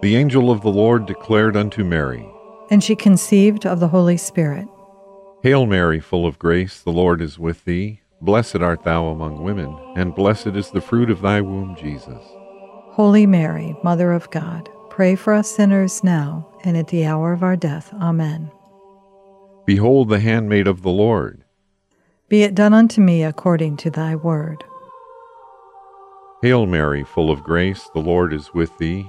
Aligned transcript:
The 0.00 0.14
angel 0.14 0.50
of 0.50 0.60
the 0.60 0.70
Lord 0.70 1.06
declared 1.06 1.56
unto 1.56 1.82
Mary, 1.82 2.24
And 2.70 2.84
she 2.84 2.94
conceived 2.94 3.66
of 3.66 3.80
the 3.80 3.88
Holy 3.88 4.16
Spirit. 4.16 4.68
Hail 5.42 5.66
Mary, 5.66 5.98
full 5.98 6.24
of 6.24 6.38
grace, 6.38 6.80
the 6.80 6.92
Lord 6.92 7.20
is 7.20 7.36
with 7.36 7.64
thee. 7.64 8.00
Blessed 8.20 8.56
art 8.56 8.84
thou 8.84 9.06
among 9.06 9.42
women, 9.42 9.76
and 9.96 10.14
blessed 10.14 10.48
is 10.48 10.70
the 10.70 10.80
fruit 10.80 11.10
of 11.10 11.20
thy 11.20 11.40
womb, 11.40 11.74
Jesus. 11.76 12.22
Holy 12.92 13.26
Mary, 13.26 13.76
Mother 13.82 14.12
of 14.12 14.30
God, 14.30 14.68
pray 14.88 15.16
for 15.16 15.32
us 15.32 15.50
sinners 15.50 16.04
now 16.04 16.48
and 16.62 16.76
at 16.76 16.88
the 16.88 17.04
hour 17.04 17.32
of 17.32 17.42
our 17.42 17.56
death. 17.56 17.92
Amen. 17.94 18.52
Behold 19.66 20.08
the 20.08 20.20
handmaid 20.20 20.68
of 20.68 20.82
the 20.82 20.90
Lord. 20.90 21.42
Be 22.28 22.42
it 22.42 22.54
done 22.54 22.74
unto 22.74 23.00
me 23.00 23.24
according 23.24 23.78
to 23.78 23.90
thy 23.90 24.14
word. 24.14 24.62
Hail 26.42 26.66
Mary, 26.66 27.02
full 27.02 27.32
of 27.32 27.42
grace, 27.42 27.88
the 27.94 28.00
Lord 28.00 28.32
is 28.32 28.54
with 28.54 28.76
thee. 28.78 29.08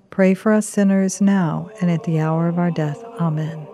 pray 0.11 0.33
for 0.33 0.51
us 0.51 0.67
sinners 0.67 1.21
now 1.21 1.71
and 1.81 1.89
at 1.89 2.03
the 2.03 2.19
hour 2.19 2.47
of 2.47 2.59
our 2.59 2.69
death. 2.69 3.01
Amen. 3.19 3.65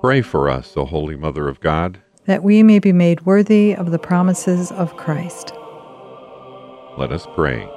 Pray 0.00 0.22
for 0.22 0.48
us, 0.48 0.72
O 0.76 0.84
Holy 0.84 1.14
Mother 1.14 1.48
of 1.48 1.60
God. 1.60 2.00
That 2.24 2.42
we 2.42 2.62
may 2.62 2.80
be 2.80 2.92
made 2.92 3.26
worthy 3.26 3.76
of 3.76 3.90
the 3.92 3.98
promises 3.98 4.72
of 4.72 4.96
Christ. 4.96 5.52
Let 6.98 7.12
us 7.12 7.26
pray. 7.34 7.68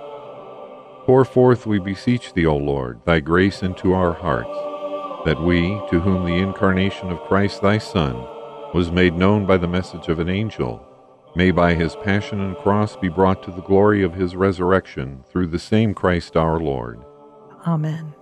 Pour 1.06 1.24
forth, 1.24 1.68
we 1.68 1.78
beseech 1.78 2.34
thee, 2.34 2.46
O 2.46 2.58
Lord, 2.58 3.00
thy 3.06 3.20
grace 3.20 3.62
into 3.62 3.94
our 3.94 4.14
hearts, 4.14 4.50
that 5.26 5.42
we, 5.42 5.80
to 5.92 6.00
whom 6.00 6.26
the 6.26 6.40
incarnation 6.40 7.12
of 7.12 7.20
Christ 7.22 7.62
thy 7.62 7.78
Son 7.78 8.16
was 8.74 8.92
made 8.92 9.14
known 9.14 9.46
by 9.46 9.58
the 9.58 9.68
message 9.68 10.08
of 10.08 10.20
an 10.20 10.30
angel, 10.30 10.86
may 11.36 11.52
by 11.52 11.74
his 11.74 11.96
passion 11.98 12.42
and 12.42 12.58
cross 12.58 12.96
be 12.96 13.10
brought 13.10 13.44
to 13.44 13.52
the 13.52 13.62
glory 13.62 14.04
of 14.04 14.14
his 14.14 14.36
resurrection 14.36 15.24
through 15.30 15.48
the 15.48 15.60
same 15.60 15.94
Christ 15.94 16.36
our 16.36 16.60
Lord. 16.60 17.04
Amen. 17.68 18.14